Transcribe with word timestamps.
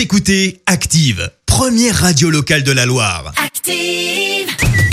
Vous 0.00 0.04
écoutez 0.04 0.62
Active, 0.64 1.30
première 1.44 1.94
radio 1.94 2.30
locale 2.30 2.62
de 2.62 2.72
la 2.72 2.86
Loire. 2.86 3.34
Active. 3.36 4.48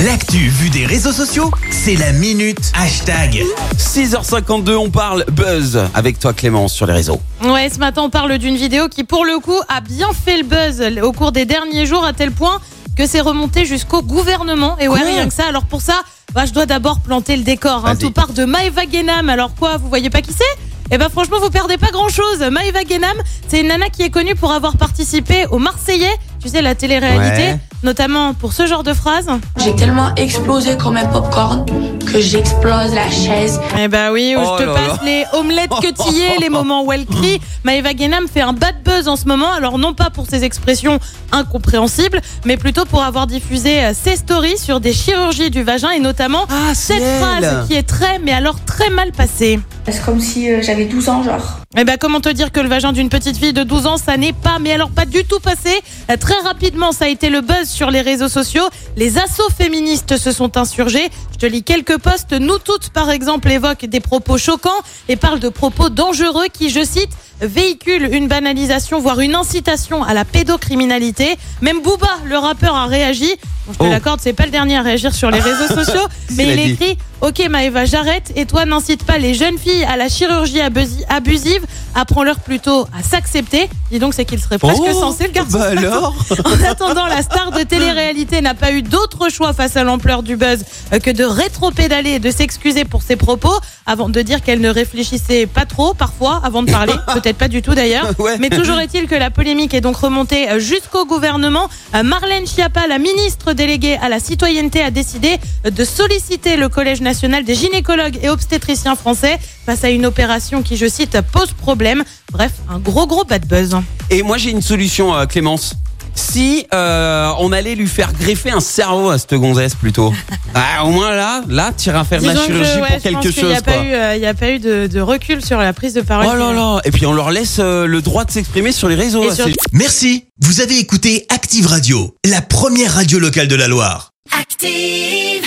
L'actu 0.05 0.49
vue 0.49 0.69
des 0.69 0.85
réseaux 0.85 1.13
sociaux, 1.13 1.49
c'est 1.71 1.95
la 1.95 2.11
minute 2.11 2.73
hashtag. 2.75 3.41
6h52, 3.77 4.75
on 4.75 4.89
parle 4.89 5.23
buzz 5.31 5.81
avec 5.93 6.19
toi 6.19 6.33
Clémence 6.33 6.73
sur 6.73 6.87
les 6.87 6.91
réseaux. 6.91 7.21
Ouais, 7.41 7.69
ce 7.69 7.79
matin, 7.79 8.01
on 8.01 8.09
parle 8.09 8.37
d'une 8.37 8.57
vidéo 8.57 8.89
qui, 8.89 9.05
pour 9.05 9.23
le 9.23 9.39
coup, 9.39 9.57
a 9.69 9.79
bien 9.79 10.09
fait 10.11 10.39
le 10.39 10.43
buzz 10.43 11.01
au 11.01 11.13
cours 11.13 11.31
des 11.31 11.45
derniers 11.45 11.85
jours, 11.85 12.03
à 12.03 12.11
tel 12.11 12.31
point 12.31 12.59
que 12.97 13.07
c'est 13.07 13.21
remonté 13.21 13.65
jusqu'au 13.65 14.01
gouvernement. 14.01 14.77
Et 14.77 14.89
ouais, 14.89 14.99
Quoi 14.99 15.07
rien 15.07 15.25
que 15.29 15.33
ça. 15.33 15.45
Alors 15.47 15.67
pour 15.67 15.81
ça, 15.81 16.01
bah, 16.33 16.45
je 16.45 16.51
dois 16.51 16.65
d'abord 16.65 16.99
planter 16.99 17.37
le 17.37 17.43
décor. 17.43 17.87
Hein. 17.87 17.95
Tout 17.95 18.11
part 18.11 18.33
de 18.33 18.43
Maëva 18.43 18.85
Guénam. 18.85 19.29
Alors 19.29 19.55
quoi, 19.55 19.77
vous 19.77 19.87
voyez 19.87 20.09
pas 20.09 20.21
qui 20.21 20.33
c'est? 20.33 20.66
Eh 20.91 20.97
ben 20.97 21.09
franchement, 21.09 21.37
vous 21.41 21.49
perdez 21.49 21.77
pas 21.77 21.91
grand 21.91 22.09
chose. 22.09 22.39
Maëva 22.51 22.83
Guénam, 22.83 23.15
c'est 23.47 23.59
une 23.61 23.67
nana 23.67 23.89
qui 23.89 24.03
est 24.03 24.09
connue 24.09 24.35
pour 24.35 24.51
avoir 24.51 24.77
participé 24.77 25.45
au 25.51 25.57
Marseillais, 25.59 26.15
tu 26.41 26.49
sais, 26.49 26.61
la 26.61 26.75
télé-réalité, 26.75 27.41
Ouais. 27.53 27.59
notamment 27.83 28.33
pour 28.33 28.53
ce 28.53 28.65
genre 28.67 28.83
de 28.83 28.93
phrase. 28.93 29.27
J'ai 29.63 29.75
tellement 29.75 30.13
explosé 30.15 30.77
comme 30.77 30.95
un 30.97 31.05
popcorn 31.05 31.65
que 32.11 32.21
j'explose 32.21 32.93
la 32.93 33.09
chaise. 33.09 33.59
Eh 33.77 33.87
ben 33.89 34.11
oui, 34.11 34.35
où 34.37 34.41
Oh 34.41 34.55
je 34.57 34.63
te 34.63 34.67
là 34.69 34.73
passe 34.75 34.99
les 35.03 35.25
omelettes 35.33 35.71
queutillées, 35.81 36.37
les 36.39 36.49
moments 36.57 36.83
où 36.85 36.91
elle 36.93 37.05
crie. 37.05 37.41
Maëva 37.65 37.93
Guénam 37.93 38.25
fait 38.31 38.41
un 38.41 38.53
bad 38.53 38.75
buzz 38.85 39.07
en 39.09 39.15
ce 39.17 39.25
moment, 39.25 39.51
alors 39.51 39.77
non 39.77 39.93
pas 39.93 40.09
pour 40.09 40.25
ses 40.27 40.43
expressions 40.45 40.99
incompréhensibles, 41.33 42.21
mais 42.45 42.55
plutôt 42.57 42.85
pour 42.85 43.03
avoir 43.03 43.27
diffusé 43.27 43.83
euh, 43.83 43.91
ses 43.93 44.15
stories 44.15 44.57
sur 44.57 44.79
des 44.79 44.93
chirurgies 44.93 45.49
du 45.51 45.63
vagin 45.63 45.89
et 45.91 45.99
notamment 45.99 46.45
Ah, 46.49 46.73
cette 46.73 47.03
phrase 47.19 47.67
qui 47.67 47.75
est 47.75 47.83
très, 47.83 48.19
mais 48.19 48.31
alors 48.31 48.63
très 48.65 48.89
mal 48.89 49.11
passée. 49.11 49.59
C'est 49.89 50.03
comme 50.03 50.19
si 50.19 50.51
euh, 50.51 50.61
j'avais 50.61 50.83
12 50.83 51.07
ans, 51.07 51.23
genre. 51.23 51.59
Eh 51.77 51.85
ben 51.85 51.95
comment 51.97 52.19
te 52.19 52.27
dire 52.27 52.51
que 52.51 52.59
le 52.59 52.67
vagin 52.67 52.91
d'une 52.91 53.07
petite 53.07 53.37
fille 53.37 53.53
de 53.53 53.63
12 53.63 53.87
ans, 53.87 53.97
ça 53.97 54.17
n'est 54.17 54.33
pas, 54.33 54.59
mais 54.59 54.73
alors 54.73 54.89
pas 54.89 55.05
du 55.05 55.23
tout 55.23 55.39
passé. 55.39 55.69
Euh, 56.11 56.17
Très 56.17 56.37
rapidement, 56.43 56.91
ça 56.91 57.05
a 57.05 57.07
été 57.07 57.29
le 57.29 57.39
buzz 57.39 57.69
sur 57.69 57.89
les 57.89 58.01
réseaux 58.01 58.27
sociaux. 58.27 58.65
Les 58.97 59.17
assauts 59.17 59.49
féministes 59.57 60.17
se 60.17 60.33
sont 60.33 60.57
insurgés. 60.57 61.09
Je 61.31 61.37
te 61.37 61.45
lis 61.45 61.63
quelques 61.63 61.97
posts. 61.99 62.33
Nous 62.33 62.57
toutes, 62.57 62.89
par 62.89 63.09
exemple, 63.09 63.49
évoquent 63.49 63.85
des 63.85 64.01
propos 64.01 64.37
choquants 64.37 64.81
et 65.07 65.15
parlent 65.15 65.39
de 65.39 65.49
propos 65.49 65.87
dangereux 65.87 66.47
qui, 66.51 66.69
je 66.69 66.83
cite, 66.83 67.11
véhiculent 67.41 68.09
une 68.13 68.27
banalisation, 68.27 68.99
voire 68.99 69.19
une 69.19 69.35
incitation 69.35 70.03
à 70.03 70.13
la 70.13 70.25
pédocriminalité. 70.25 71.37
Même 71.61 71.81
Booba, 71.81 72.09
le 72.25 72.37
rappeur, 72.37 72.75
a 72.75 72.85
réagi. 72.87 73.29
Bon, 73.67 73.73
je 73.73 73.77
te 73.79 73.83
Oh. 73.83 73.89
l'accorde, 73.89 74.19
c'est 74.23 74.33
pas 74.33 74.45
le 74.45 74.51
dernier 74.51 74.77
à 74.77 74.81
réagir 74.81 75.13
sur 75.13 75.29
les 75.29 75.39
réseaux 75.39 75.67
sociaux, 75.75 76.07
mais 76.35 76.53
il 76.53 76.71
écrit 76.71 76.97
Ok 77.21 77.41
Maëva, 77.49 77.85
j'arrête 77.85 78.31
et 78.35 78.45
toi 78.45 78.65
n'incite 78.65 79.03
pas 79.03 79.17
les 79.17 79.33
jeunes 79.33 79.57
filles 79.57 79.83
à 79.85 79.97
la 79.97 80.07
chirurgie 80.07 80.59
abusi- 80.59 81.03
abusive, 81.09 81.65
apprends-leur 81.97 82.39
plutôt 82.39 82.87
à 82.97 83.01
s'accepter. 83.03 83.69
Dis 83.91 83.99
donc 83.99 84.13
c'est 84.13 84.23
qu'il 84.25 84.39
serait 84.39 84.59
presque 84.59 84.81
Oh, 84.85 84.93
censé 84.99 85.25
le 85.25 85.31
garçon. 85.31 85.57
bah 85.57 85.65
alors 85.65 86.15
En 86.45 86.63
attendant, 86.69 87.07
la 87.07 87.21
star 87.23 87.51
de 87.51 87.63
télé-réalité 87.63 88.41
n'a 88.41 88.53
pas 88.53 88.71
eu 88.71 88.83
d'autre 88.83 89.29
choix 89.29 89.51
face 89.53 89.75
à 89.75 89.83
l'ampleur 89.83 90.21
du 90.23 90.35
buzz 90.35 90.63
euh, 90.93 90.99
que 90.99 91.09
de 91.09 91.23
rétro-pédaler 91.23 92.11
et 92.11 92.19
de 92.19 92.29
s'excuser 92.29 92.85
pour 92.85 93.01
ses 93.01 93.15
propos 93.15 93.53
avant 93.87 94.09
de 94.09 94.21
dire 94.21 94.43
qu'elle 94.43 94.61
ne 94.61 94.69
réfléchissait 94.69 95.47
pas 95.47 95.65
trop 95.65 95.93
parfois 95.95 96.39
avant 96.43 96.61
de 96.61 96.71
parler. 96.71 96.93
Peut-être 97.13 97.37
pas 97.37 97.47
du 97.47 97.61
tout 97.63 97.73
d'ailleurs. 97.73 98.11
Ouais. 98.19 98.37
Mais 98.37 98.49
toujours 98.49 98.79
est-il 98.79 99.07
que 99.07 99.15
la 99.15 99.31
polémique 99.31 99.73
est 99.73 99.81
donc 99.81 99.95
remontée 99.97 100.49
euh, 100.51 100.59
jusqu'au 100.59 101.05
gouvernement. 101.05 101.67
Euh, 101.95 102.03
Marlène 102.03 102.45
Schiappa, 102.45 102.85
la 102.87 102.99
ministre 102.99 103.53
déléguée 103.53 103.97
à 104.01 104.09
la 104.09 104.19
citoyenneté, 104.19 104.81
a 104.83 104.91
décidé 104.91 105.37
de 105.65 105.83
solliciter 105.83 106.57
le 106.57 106.69
Collège 106.69 107.01
national 107.01 107.43
des 107.43 107.55
gynécologues 107.55 108.19
et 108.21 108.29
obstétriciens 108.29 108.95
français 108.95 109.39
face 109.65 109.83
à 109.83 109.89
une 109.89 110.05
opération 110.05 110.61
qui, 110.61 110.77
je 110.77 110.87
cite, 110.87 111.17
pose 111.33 111.53
problème. 111.53 111.86
Bref, 112.31 112.51
un 112.69 112.79
gros 112.79 113.07
gros 113.07 113.23
bad 113.23 113.45
buzz. 113.47 113.75
Et 114.09 114.23
moi 114.23 114.37
j'ai 114.37 114.51
une 114.51 114.61
solution 114.61 115.15
euh, 115.15 115.25
Clémence. 115.25 115.73
Si 116.15 116.65
euh, 116.73 117.31
on 117.37 117.51
allait 117.51 117.75
lui 117.75 117.85
faire 117.87 118.11
greffer 118.11 118.49
un 118.49 118.59
cerveau 118.59 119.11
à 119.11 119.19
cette 119.19 119.35
gonzesse 119.35 119.75
plutôt. 119.75 120.13
Ah, 120.59 120.85
au 120.85 120.89
moins 120.89 121.13
là, 121.13 121.43
là, 121.47 121.71
tu 121.77 121.89
iras 121.89 122.03
faire 122.03 122.19
de 122.19 122.25
la 122.25 122.33
Disons 122.33 122.47
que, 122.47 122.53
chirurgie 122.53 122.81
ouais, 122.81 122.87
pour 122.87 122.97
je 122.97 123.03
quelque 123.03 123.19
qu'il 123.21 123.33
chose. 123.33 123.49
n'y 123.51 123.55
a, 123.55 123.61
quoi. 123.61 123.73
pas 123.73 123.83
eu, 123.83 123.93
euh, 123.93 124.15
il 124.15 124.21
y 124.23 124.25
a 124.25 124.33
pas 124.33 124.49
eu 124.49 124.57
de, 124.57 124.87
de 124.87 124.99
recul 125.01 125.45
sur 125.45 125.59
la 125.59 125.71
prise 125.71 125.93
de 125.93 126.01
parole. 126.01 126.25
Oh 126.31 126.35
là 126.35 126.51
là 126.53 126.81
Et 126.83 126.89
puis 126.89 127.05
on 127.05 127.13
leur 127.13 127.29
laisse 127.29 127.57
euh, 127.59 127.85
le 127.85 128.01
droit 128.01 128.25
de 128.25 128.31
s'exprimer 128.31 128.71
sur 128.71 128.87
les 128.89 128.95
réseaux. 128.95 129.23
Et 129.23 129.27
là, 129.27 129.35
surtout- 129.35 129.51
c'est- 129.51 129.73
Merci, 129.73 130.25
vous 130.41 130.59
avez 130.61 130.79
écouté 130.79 131.27
Active 131.29 131.67
Radio, 131.67 132.15
la 132.25 132.41
première 132.41 132.93
radio 132.95 133.19
locale 133.19 133.47
de 133.47 133.55
la 133.55 133.67
Loire. 133.67 134.09
Active. 134.31 135.43